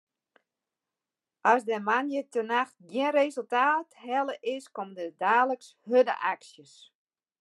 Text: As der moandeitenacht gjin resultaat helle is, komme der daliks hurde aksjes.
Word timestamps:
As 1.51 1.61
der 1.67 1.81
moandeitenacht 1.87 2.75
gjin 2.91 3.11
resultaat 3.21 3.89
helle 4.05 4.35
is, 4.55 4.65
komme 4.75 4.95
der 4.99 5.11
daliks 5.23 5.67
hurde 5.87 6.15
aksjes. 6.33 6.73